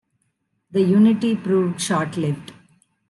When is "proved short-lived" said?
1.35-2.53